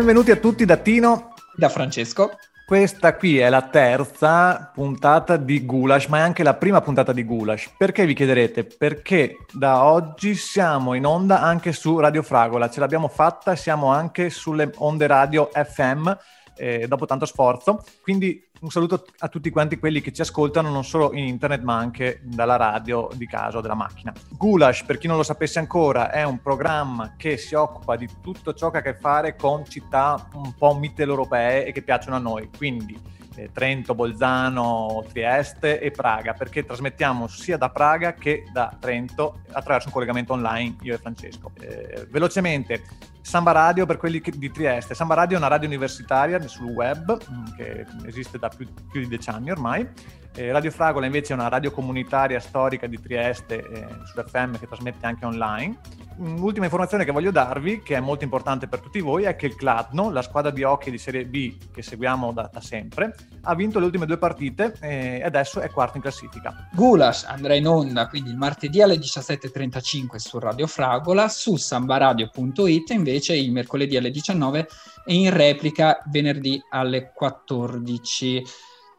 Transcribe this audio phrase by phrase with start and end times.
[0.00, 1.34] Benvenuti a tutti da Tino.
[1.54, 2.30] Da Francesco.
[2.64, 7.22] Questa qui è la terza puntata di Gulash, ma è anche la prima puntata di
[7.22, 7.74] Gulash.
[7.76, 8.64] Perché vi chiederete?
[8.64, 14.30] Perché da oggi siamo in onda anche su Radio Fragola, ce l'abbiamo fatta, siamo anche
[14.30, 16.10] sulle onde radio FM
[16.56, 17.84] eh, dopo tanto sforzo.
[18.00, 21.76] Quindi un saluto a tutti quanti quelli che ci ascoltano non solo in internet ma
[21.76, 24.12] anche dalla radio di casa o della macchina.
[24.30, 28.52] Gulash, per chi non lo sapesse ancora, è un programma che si occupa di tutto
[28.54, 32.20] ciò che ha a che fare con città un po' mitteleuropee e che piacciono a
[32.20, 32.50] noi.
[32.54, 32.98] Quindi
[33.36, 39.88] eh, Trento, Bolzano, Trieste e Praga, perché trasmettiamo sia da Praga che da Trento attraverso
[39.88, 41.52] un collegamento online, io e Francesco.
[41.60, 42.82] Eh, velocemente,
[43.30, 44.92] Samba Radio per quelli di Trieste.
[44.96, 49.06] Samba Radio è una radio universitaria sul web mm, che esiste da più, più di
[49.06, 49.88] dieci anni ormai
[50.34, 54.66] eh, radio Fragola invece è una radio comunitaria storica di Trieste eh, su FM che
[54.66, 55.78] trasmette anche online.
[56.18, 59.54] Un'ultima informazione che voglio darvi, che è molto importante per tutti voi, è che il
[59.54, 63.78] Cladno, la squadra di hockey di Serie B che seguiamo da, da sempre, ha vinto
[63.78, 66.68] le ultime due partite eh, e adesso è quarto in classifica.
[66.72, 73.34] Gulash andrà in onda quindi il martedì alle 17.35 su Radio Fragola, su sambaradio.it invece
[73.34, 74.68] il mercoledì alle 19
[75.06, 78.44] e in replica venerdì alle 14.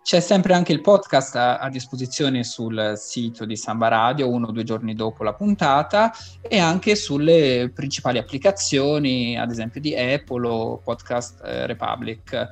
[0.04, 4.52] C'è sempre anche il podcast a, a, disposizione sul sito di Samba Radio, uno o
[4.52, 10.78] due giorni dopo la puntata, e anche sulle principali applicazioni, ad esempio di Apple o
[10.78, 12.50] Podcast eh, Republic.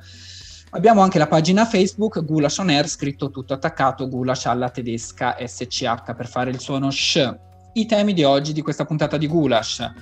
[0.70, 6.14] Abbiamo anche la pagina Facebook Gulash On Air, scritto tutto attaccato, Gulash alla tedesca SCH
[6.14, 7.34] per fare il suono sh.
[7.72, 9.92] I temi di oggi di questa puntata di Gulash.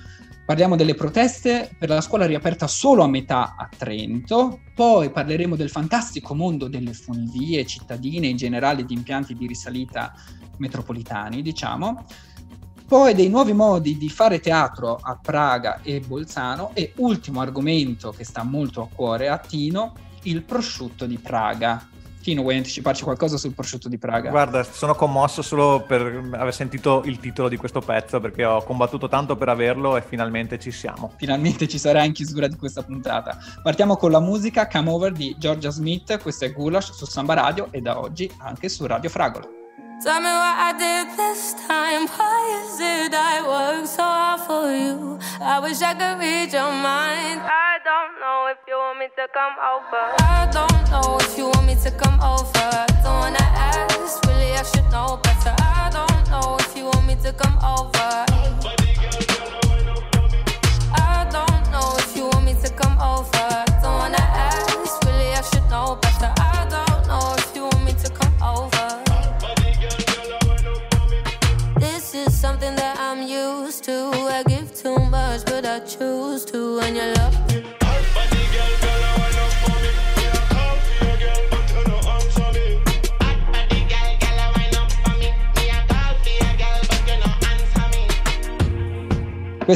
[0.48, 5.68] Parliamo delle proteste per la scuola riaperta solo a metà a Trento, poi parleremo del
[5.68, 10.10] fantastico mondo delle funivie cittadine in generale di impianti di risalita
[10.56, 12.06] metropolitani, diciamo,
[12.86, 18.24] poi dei nuovi modi di fare teatro a Praga e Bolzano e ultimo argomento che
[18.24, 19.92] sta molto a cuore a Tino,
[20.22, 21.86] il prosciutto di Praga.
[22.28, 24.28] Tino, vuoi anticiparci qualcosa sul prosciutto di Praga?
[24.28, 29.08] Guarda, sono commosso solo per aver sentito il titolo di questo pezzo perché ho combattuto
[29.08, 31.12] tanto per averlo e finalmente ci siamo.
[31.16, 33.38] Finalmente ci sarà in chiusura di questa puntata.
[33.62, 37.68] Partiamo con la musica Come Over di Georgia Smith, questo è Gulash su Samba Radio
[37.70, 39.57] e da oggi anche su Radio Fragola.
[40.00, 42.06] Tell me what I did this time.
[42.06, 45.18] Why is it I work so hard for you?
[45.40, 47.42] I wish I could read your mind.
[47.42, 50.04] I don't know if you want me to come over.
[50.22, 52.86] I don't know if you want me to come over.
[53.02, 54.62] Don't wanna ask, really I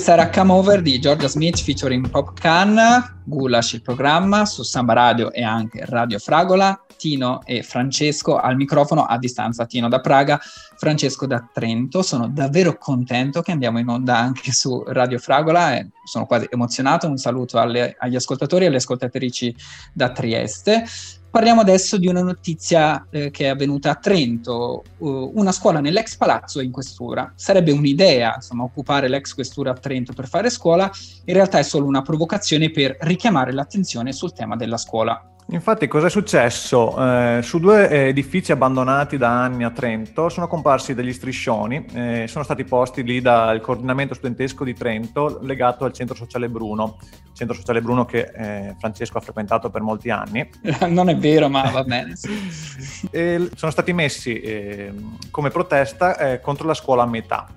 [0.03, 4.95] Questa era Come Over di Georgia Smith featuring Pop Can, Gulash il programma su Samba
[4.95, 10.41] Radio e anche Radio Fragola, Tino e Francesco al microfono a distanza, Tino da Praga,
[10.77, 12.03] Francesco da Trento.
[12.03, 17.07] Sono davvero contento che andiamo in onda anche su Radio Fragola e sono quasi emozionato.
[17.07, 19.55] Un saluto alle, agli ascoltatori e alle ascoltatrici
[19.93, 20.85] da Trieste.
[21.33, 26.17] Parliamo adesso di una notizia eh, che è avvenuta a Trento, uh, una scuola nell'ex
[26.17, 27.33] palazzo in questura.
[27.35, 30.91] Sarebbe un'idea, insomma, occupare l'ex questura a Trento per fare scuola,
[31.25, 35.32] in realtà è solo una provocazione per richiamare l'attenzione sul tema della scuola.
[35.49, 36.97] Infatti, cosa è successo?
[36.99, 42.43] Eh, su due edifici abbandonati da anni a Trento sono comparsi degli striscioni, eh, sono
[42.43, 46.97] stati posti lì dal coordinamento studentesco di Trento legato al centro sociale Bruno,
[47.35, 50.49] centro sociale Bruno che eh, Francesco ha frequentato per molti anni.
[50.93, 52.15] Non è vero, ma va bene.
[53.55, 57.49] Sono stati messi ehm, come protesta eh, contro la scuola a metà,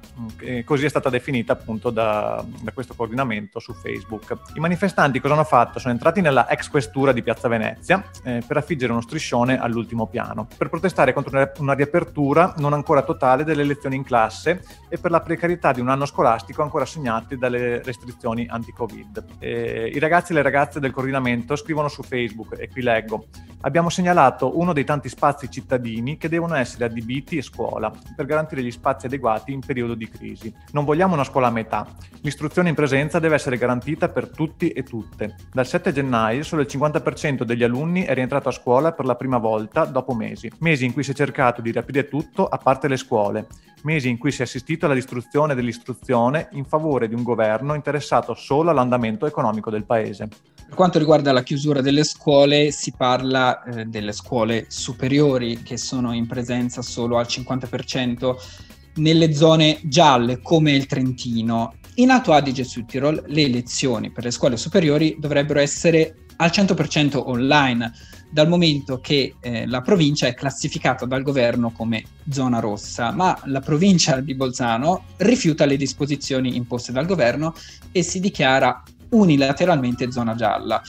[0.64, 4.38] così è stata definita appunto da, da questo coordinamento su Facebook.
[4.56, 5.80] I manifestanti cosa hanno fatto?
[5.80, 10.08] Sono entrati nella ex questura di Piazza Venezia Venezia eh, per affiggere uno striscione all'ultimo
[10.08, 15.12] piano, per protestare contro una riapertura non ancora totale delle lezioni in classe e per
[15.12, 19.26] la precarietà di un anno scolastico ancora segnati dalle restrizioni anti-Covid.
[19.40, 23.28] Eh, I ragazzi e le ragazze del coordinamento scrivono su Facebook, e qui leggo,
[23.66, 28.64] abbiamo segnalato uno dei tanti spazi cittadini che devono essere adibiti a scuola per garantire
[28.64, 30.54] gli spazi adeguati in periodo di crisi.
[30.72, 31.88] Non vogliamo una scuola a metà.
[32.22, 35.36] L'istruzione in presenza deve essere garantita per tutti e tutte.
[35.52, 39.40] Dal 7 gennaio solo il 50% degli alunni è rientrato a scuola per la prima
[39.40, 40.52] volta dopo mesi.
[40.60, 43.48] Mesi in cui si è cercato di riaprire tutto a parte le scuole.
[43.82, 48.34] Mesi in cui si è assistito alla distruzione dell'istruzione in favore di un governo interessato
[48.36, 50.30] solo all'andamento economico del paese.
[50.68, 56.14] Per quanto riguarda la chiusura delle scuole, si parla eh, delle scuole superiori che sono
[56.14, 58.36] in presenza solo al 50%
[58.96, 61.76] nelle zone gialle come il Trentino.
[61.96, 67.22] In Alto Adige e Südtirol le lezioni per le scuole superiori dovrebbero essere al 100%
[67.26, 67.94] online,
[68.30, 73.62] dal momento che eh, la provincia è classificata dal governo come zona rossa, ma la
[73.62, 77.54] provincia di Bolzano rifiuta le disposizioni imposte dal governo
[77.94, 78.84] e si dichiara
[79.16, 80.82] unilateralmente zona gialla.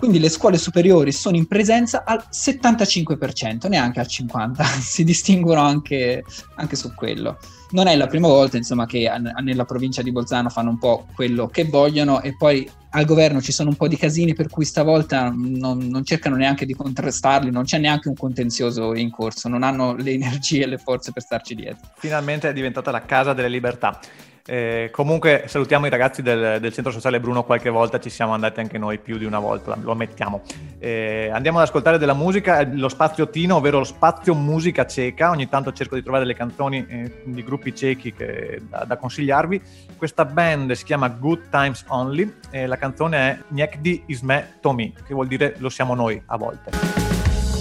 [0.00, 6.24] Quindi le scuole superiori sono in presenza al 75%, neanche al 50%, si distinguono anche,
[6.54, 7.36] anche su quello.
[7.72, 9.10] Non è la prima volta insomma, che
[9.42, 13.52] nella provincia di Bolzano fanno un po' quello che vogliono e poi al governo ci
[13.52, 17.64] sono un po' di casini per cui stavolta non, non, cercano neanche di contrastarli, non
[17.64, 21.54] c'è neanche un contenzioso in corso, non hanno le energie e le forze per starci
[21.54, 21.90] dietro.
[21.98, 24.00] Finalmente è diventata la casa delle libertà.
[24.46, 28.60] Eh, comunque salutiamo i ragazzi del, del, centro sociale Bruno qualche volta, ci siamo andati
[28.60, 30.42] anche noi più di una volta, lo ammettiamo.
[30.78, 35.48] Eh, andiamo ad ascoltare della musica, lo spazio Tino, ovvero lo spazio musica ceca, ogni
[35.48, 39.60] tanto cerco di trovare delle canzoni eh, di gruppi cechi che, da, da, consigliarvi.
[39.96, 45.14] Questa band si chiama Good Times Only e la canzone è Niekdi Isme Tomi, che
[45.14, 46.70] vuol dire lo siamo noi a volte.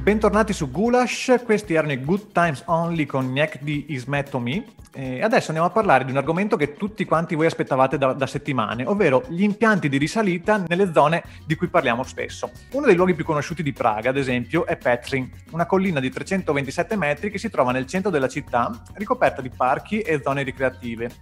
[0.02, 4.74] Bentornati su Gulash, questi erano i Good Times Only con Niek di Ismetomi.
[4.92, 8.26] E adesso andiamo a parlare di un argomento che tutti quanti voi aspettavate da, da,
[8.26, 12.50] settimane, ovvero gli impianti di risalita nelle zone di cui parliamo spesso.
[12.72, 16.96] Uno dei luoghi più conosciuti di Praga, ad esempio, è Petrin, una collina di 327
[16.96, 21.12] metri che si trova nel centro della città, ricoperta di parchi e zone ricreative.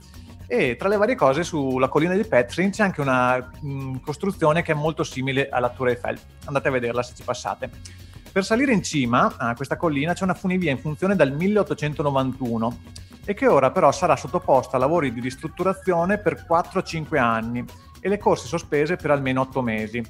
[0.47, 4.73] E tra le varie cose sulla collina di Petrin c'è anche una mh, costruzione che
[4.73, 6.19] è molto simile alla Tour Eiffel.
[6.47, 8.09] Andate a vederla se ci passate.
[8.33, 12.79] Per salire in cima a questa collina c'è una funivia in funzione dal 1891
[13.25, 17.65] e che ora però sarà sottoposta a lavori di ristrutturazione per 4-5 anni
[17.99, 20.03] e le corse sospese per almeno 8 mesi.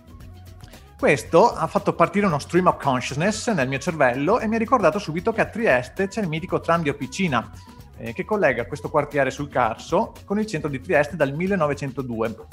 [0.98, 4.98] Questo ha fatto partire uno stream of consciousness nel mio cervello e mi ha ricordato
[4.98, 7.50] subito che a Trieste c'è il mitico tram di Opicina,
[7.96, 12.46] eh, che collega questo quartiere sul Carso con il centro di Trieste dal 1902.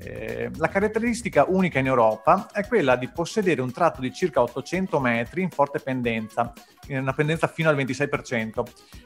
[0.00, 5.00] Eh, la caratteristica unica in Europa è quella di possedere un tratto di circa 800
[5.00, 6.52] metri in forte pendenza,
[6.86, 8.62] in una pendenza fino al 26%,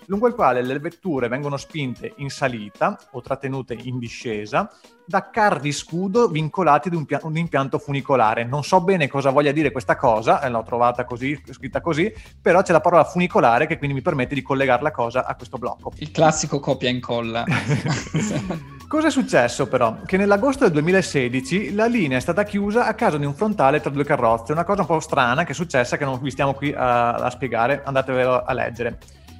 [0.06, 4.70] lungo il quale le vetture vengono spinte in salita o trattenute in discesa
[5.04, 8.44] da carri scudo vincolati ad un, pia- un, impianto funicolare.
[8.44, 12.60] Non so bene cosa voglia dire questa cosa, eh, l'ho trovata così, scritta così, però
[12.60, 15.92] c'è la parola funicolare che quindi mi permette di collegare la cosa a questo blocco.
[15.96, 17.44] Il classico copia e incolla.
[18.92, 20.02] Cosa è successo però?
[20.04, 23.88] Che nell'agosto del 2016 la linea è stata chiusa a causa di un frontale tra
[23.88, 26.74] due carrozze, una cosa un po' strana che è successa che non vi stiamo qui
[26.74, 28.98] a, a spiegare, andatevelo a leggere.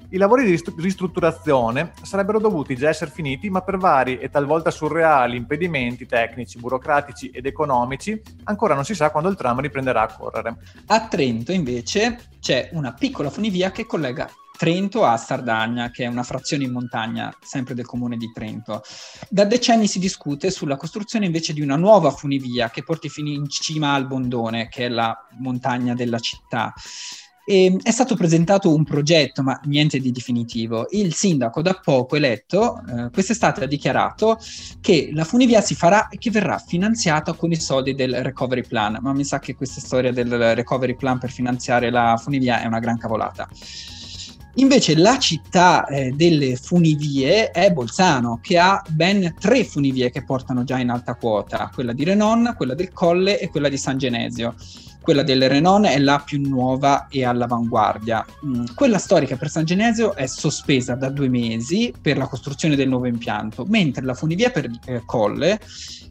[0.09, 5.37] I lavori di ristrutturazione sarebbero dovuti già essere finiti, ma per vari e talvolta surreali
[5.37, 10.57] impedimenti tecnici, burocratici ed economici, ancora non si sa quando il tram riprenderà a correre.
[10.87, 14.31] A Trento, invece, c'è una piccola funivia che collega
[14.63, 18.81] Trento a Sardagna, che è una frazione in montagna sempre del comune di Trento.
[19.29, 23.49] Da decenni si discute sulla costruzione invece di una nuova funivia che porti fino in
[23.49, 26.73] cima al Bondone, che è la montagna della città.
[27.45, 30.87] E è stato presentato un progetto, ma niente di definitivo.
[30.91, 34.39] Il sindaco da poco eletto eh, quest'estate ha dichiarato
[34.81, 38.99] che la funivia si farà e che verrà finanziata con i soldi del recovery plan,
[39.03, 42.79] ma mi sa che questa storia del recovery plan per finanziare la funivia è una
[42.79, 43.49] gran cavolata.
[44.57, 50.63] Invece la città eh, delle funivie è Bolzano, che ha ben tre funivie che portano
[50.63, 54.55] già in alta quota, quella di Renon, quella del Colle e quella di San Genesio.
[55.01, 58.25] Quella del Renon è la più nuova e all'avanguardia.
[58.47, 62.89] Mm, quella storica per San Genesio è sospesa da due mesi per la costruzione del
[62.89, 65.59] nuovo impianto, mentre la funivia per eh, Colle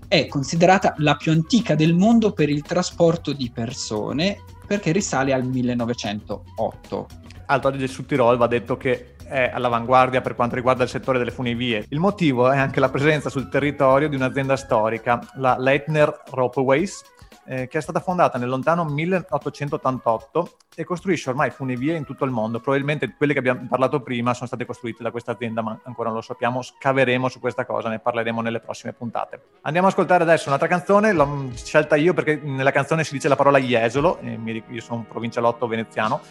[0.07, 5.45] è considerata la più antica del mondo per il trasporto di persone perché risale al
[5.45, 7.07] 1908.
[7.51, 11.31] Alto Adige sul Tirol va detto che è all'avanguardia per quanto riguarda il settore delle
[11.31, 11.85] funivie.
[11.89, 17.03] Il motivo è anche la presenza sul territorio di un'azienda storica, la Leitner Ropeways,
[17.45, 22.31] eh, che è stata fondata nel lontano 1888 e costruisce ormai funivie in tutto il
[22.31, 22.61] mondo.
[22.61, 26.19] Probabilmente quelle che abbiamo parlato prima sono state costruite da questa azienda, ma ancora non
[26.19, 26.61] lo sappiamo.
[26.61, 29.41] Scaveremo su questa cosa, ne parleremo nelle prossime puntate.
[29.63, 33.35] Andiamo ad ascoltare adesso un'altra canzone, l'ho scelta io perché nella canzone si dice la
[33.35, 36.21] parola Jesolo, io sono un provincialotto veneziano,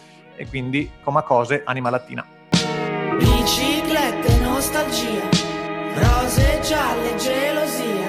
[0.41, 2.25] e quindi Coma Cose, Anima Latina.
[3.19, 5.29] Biciclette, nostalgia,
[5.93, 8.07] rose gialle, gelosia,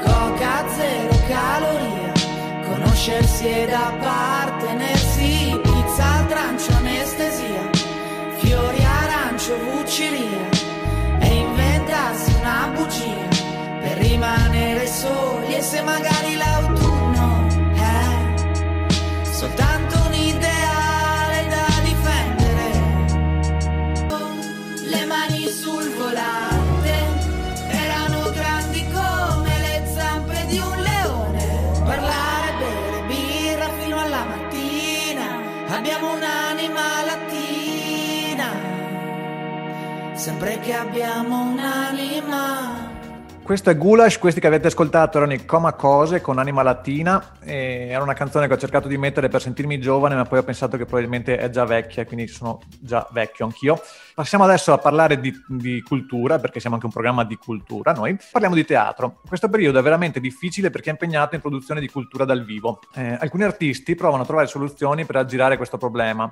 [0.00, 2.12] coca zero caloria,
[2.68, 7.70] conoscersi ed appartenersi, pizza al trancio, anestesia,
[8.38, 10.48] fiori arancio, vucilia,
[11.18, 13.26] e inventarsi una bugia
[13.80, 16.55] per rimanere soli e se magari l'autunno
[40.26, 42.94] sempre che abbiamo un'anima.
[43.44, 48.02] Questo è Gulash, questi che avete ascoltato erano i Coma Cose con Anima Latina, era
[48.02, 50.84] una canzone che ho cercato di mettere per sentirmi giovane, ma poi ho pensato che
[50.84, 53.80] probabilmente è già vecchia, quindi sono già vecchio anch'io.
[54.16, 58.18] Passiamo adesso a parlare di, di cultura, perché siamo anche un programma di cultura noi.
[58.32, 59.20] Parliamo di teatro.
[59.28, 62.80] Questo periodo è veramente difficile perché è impegnato in produzione di cultura dal vivo.
[62.96, 66.28] Eh, alcuni artisti provano a trovare soluzioni per aggirare questo problema.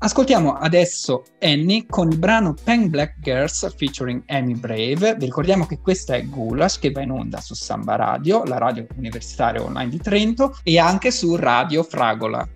[0.00, 5.16] Ascoltiamo adesso Annie con il brano Pen Black Girls featuring Amy Brave.
[5.16, 8.86] Vi ricordiamo che questa è Gulash che va in onda su Samba Radio, la radio
[8.94, 12.46] universitaria online di Trento, e anche su Radio Fragola.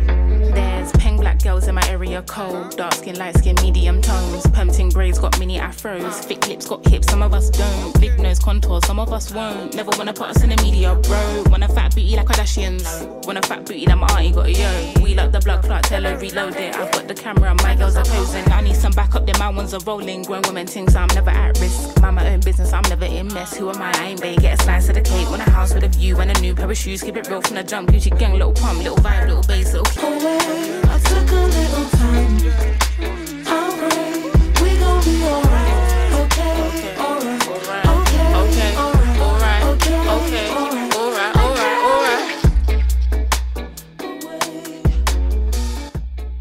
[0.55, 2.77] There's Pen Black girls in my area cold.
[2.77, 4.49] Dark skin, light skin, medium tones.
[4.63, 6.23] Pumping braids got mini afros.
[6.23, 8.01] Thick lips got hips, some of us don't.
[8.01, 9.75] Big nose contour, some of us won't.
[9.75, 11.43] Never wanna put us in the media, bro.
[11.51, 13.27] Wanna fat booty like Kardashians.
[13.27, 15.03] Wanna fat booty that my auntie got, a yo.
[15.03, 16.77] We like the blood clot, tell her reload it.
[16.77, 18.49] I've got the camera, my girls are posing.
[18.53, 20.23] I need some backup, then my ones are rolling.
[20.23, 22.01] Grown women things, I'm never at risk.
[22.01, 23.57] Mind my own business, I'm never in mess.
[23.57, 23.91] Who am I?
[23.97, 24.37] I ain't bae.
[24.37, 25.29] Get a slice of the cake.
[25.29, 27.03] Want a house with a view and a new pair of shoes.
[27.03, 27.91] Keep it real from the jump.
[27.91, 29.91] Gucci gang, little pump, little vibe, little bass, little.
[30.07, 30.81] away.
[30.85, 32.32] I took a little time.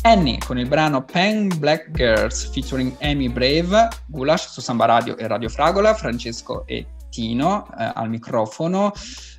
[0.03, 5.27] Annie con il brano Pen Black Girls featuring Amy Brave, Gulash su Samba Radio e
[5.27, 8.93] Radio Fragola, Francesco e Tino eh, al microfono.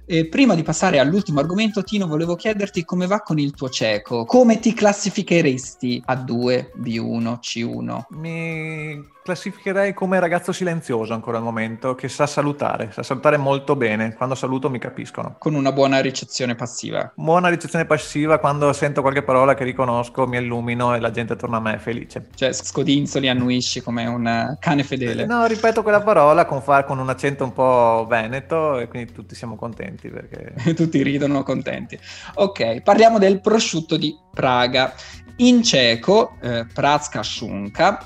[0.05, 4.25] E prima di passare all'ultimo argomento, Tino, volevo chiederti come va con il tuo cieco.
[4.25, 8.03] Come ti classificheresti A2, B1, C1?
[8.11, 14.15] Mi classificherei come ragazzo silenzioso ancora al momento, che sa salutare, sa salutare molto bene.
[14.15, 15.37] Quando saluto mi capiscono.
[15.39, 17.13] Con una buona ricezione passiva.
[17.15, 21.59] Buona ricezione passiva, quando sento qualche parola che riconosco mi illumino e la gente torna
[21.59, 22.29] a me felice.
[22.35, 25.25] Cioè, scodinzoli, annuisci come un cane fedele.
[25.25, 29.35] No, ripeto quella parola con, fa- con un accento un po' veneto e quindi tutti
[29.35, 30.55] siamo contenti perché...
[30.83, 31.99] Tutti ridono contenti.
[32.35, 34.93] Ok, parliamo del prosciutto di Praga.
[35.37, 38.05] In ceco, eh, Prazka Shunka,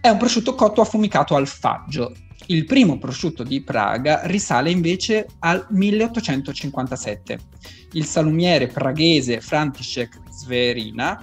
[0.00, 2.14] è un prosciutto cotto affumicato al faggio.
[2.46, 7.38] Il primo prosciutto di Praga risale invece al 1857.
[7.92, 11.20] Il salumiere praghese František Zverina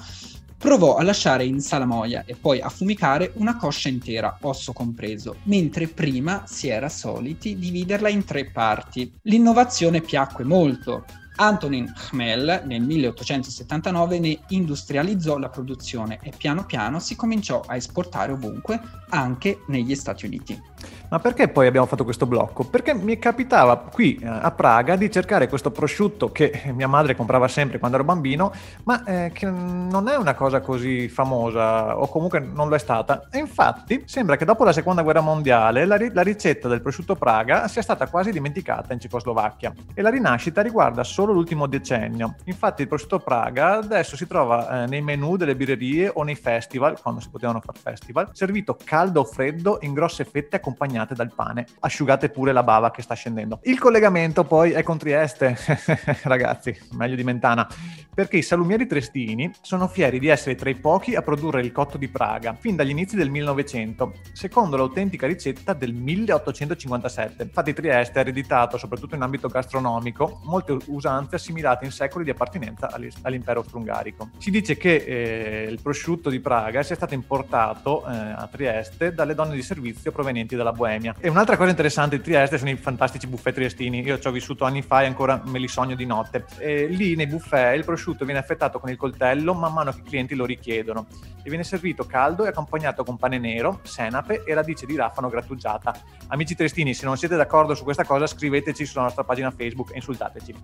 [0.57, 6.43] provò a lasciare in salamoia e poi affumicare una coscia intera, osso compreso, mentre prima
[6.45, 9.11] si era soliti dividerla in tre parti.
[9.23, 11.05] L'innovazione piacque molto.
[11.37, 18.31] Antonin Chmel nel 1879 ne industrializzò la produzione e piano piano si cominciò a esportare
[18.31, 20.61] ovunque, anche negli Stati Uniti.
[21.09, 22.63] Ma perché poi abbiamo fatto questo blocco?
[22.63, 27.47] Perché mi capitava qui eh, a Praga di cercare questo prosciutto che mia madre comprava
[27.47, 28.51] sempre quando ero bambino,
[28.83, 33.27] ma eh, che non è una cosa così famosa o comunque non lo è stata.
[33.31, 37.15] E infatti sembra che dopo la seconda guerra mondiale la, ri- la ricetta del prosciutto
[37.15, 42.35] Praga sia stata quasi dimenticata in Cecoslovacchia e la rinascita riguarda solo l'ultimo decennio.
[42.45, 46.99] Infatti il prosciutto Praga adesso si trova eh, nei menù delle birrerie o nei festival,
[47.01, 51.65] quando si potevano fare festival, servito caldo o freddo in grosse fette accompagnate dal pane.
[51.79, 53.59] Asciugate pure la bava che sta scendendo.
[53.63, 55.57] Il collegamento poi è con Trieste,
[56.23, 57.67] ragazzi, meglio di Mentana,
[58.13, 61.97] perché i salumieri triestini sono fieri di essere tra i pochi a produrre il cotto
[61.97, 67.43] di Praga, fin dagli inizi del 1900, secondo l'autentica ricetta del 1857.
[67.43, 72.89] Infatti Trieste ha ereditato, soprattutto in ambito gastronomico, molte usanze assimilate in secoli di appartenenza
[73.21, 74.29] all'impero austro-ungarico.
[74.37, 79.35] Si dice che eh, il prosciutto di Praga sia stato importato eh, a Trieste dalle
[79.35, 81.15] donne di servizio provenienti dalla Boemia.
[81.19, 84.01] E un'altra cosa interessante di Trieste sono i fantastici buffet triestini.
[84.01, 86.45] Io ci ho vissuto anni fa e ancora me li sogno di notte.
[86.59, 90.03] E lì nei buffet il prosciutto viene affettato con il coltello man mano che i
[90.03, 91.07] clienti lo richiedono
[91.45, 95.95] e viene servito caldo e accompagnato con pane nero, senape e radice di rafano grattugiata.
[96.29, 99.97] Amici triestini, se non siete d'accordo su questa cosa, scriveteci sulla nostra pagina Facebook e
[99.97, 100.55] insultateci.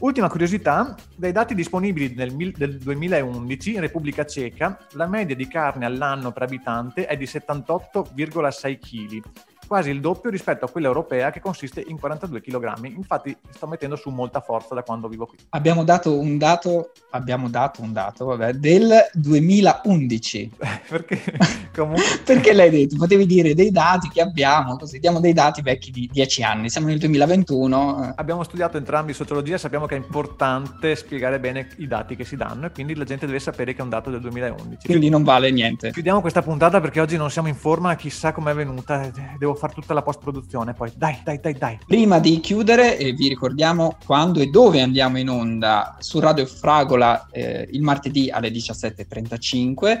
[0.00, 5.86] Ultima curiosità, dai dati disponibili del, del 2011 in Repubblica Ceca, la media di carne
[5.86, 9.22] all'anno per abitante è di 78,6 kg,
[9.70, 12.86] quasi il doppio rispetto a quella europea che consiste in 42 kg.
[12.86, 15.38] Infatti sto mettendo su molta forza da quando vivo qui.
[15.50, 20.50] Abbiamo dato un dato, abbiamo dato un dato, vabbè, del 2011.
[20.90, 21.22] Perché
[21.72, 22.02] comunque...
[22.26, 22.96] Perché l'hai detto?
[22.96, 26.68] Potevi dire dei dati che abbiamo, così diamo dei dati vecchi di 10 anni.
[26.68, 28.08] Siamo nel 2021.
[28.08, 28.12] eh.
[28.16, 32.66] Abbiamo studiato entrambi sociologia sappiamo che è importante spiegare bene i dati che si danno
[32.66, 34.84] e quindi la gente deve sapere che è un dato del 2011.
[34.84, 35.92] Quindi non vale niente.
[35.92, 39.94] Chiudiamo questa puntata perché oggi non siamo in forma, chissà com'è venuta, devo fare tutta
[39.94, 40.90] la post-produzione poi.
[40.96, 41.78] Dai, dai, dai, dai.
[41.86, 47.28] Prima di chiudere, eh, vi ricordiamo quando e dove andiamo in onda su Radio Fragola
[47.30, 50.00] eh, il martedì alle 17.35,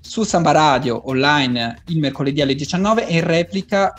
[0.00, 3.92] su Samba Radio online il mercoledì alle 19 e in replica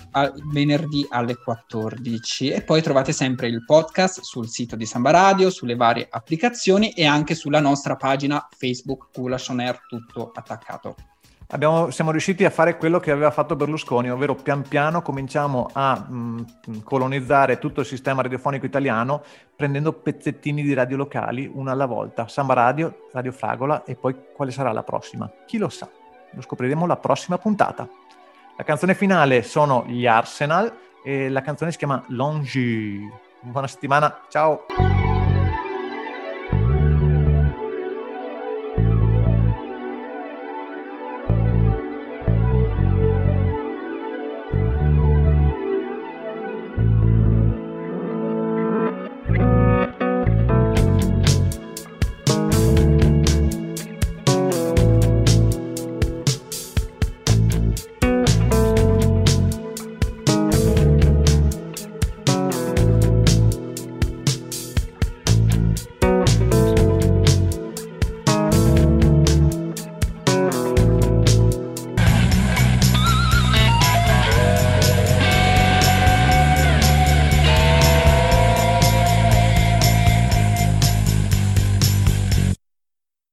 [0.52, 2.50] venerdì alle 14.
[2.50, 7.06] E poi trovate sempre il podcast sul sito di Samba Radio, sulle varie applicazioni e
[7.06, 10.96] anche sulla nostra pagina Facebook Gulash On Air, tutto attaccato.
[11.52, 15.98] Abbiamo- siamo riusciti a fare quello che aveva fatto Berlusconi, ovvero pian piano cominciamo a
[15.98, 19.24] mh, colonizzare tutto il sistema radiofonico italiano
[19.56, 22.28] prendendo pezzettini di radio locali una alla volta.
[22.28, 25.28] Samba Radio, Radio Fragola e poi quale sarà la prossima?
[25.48, 25.90] Chi lo sa?
[26.34, 27.90] Lo scopriremo la prossima puntata.
[28.56, 30.72] La canzone finale sono gli Arsenal
[31.04, 33.10] e la canzone si chiama Longy.
[33.42, 34.66] Buona settimana, ciao!